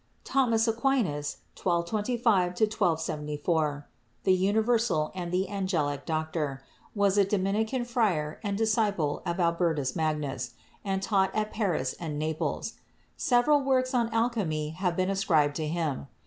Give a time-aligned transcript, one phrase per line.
[0.23, 2.23] Thomas Aquinas (1225
[2.59, 3.87] 1274),
[4.23, 6.63] "the universal and the angelic doctor,"
[6.95, 12.79] was a Dominican friar and disciple of Albertus Magnus, and taught at Paris and Naples.
[13.15, 16.07] Several works on alchemy have been ascribed to him.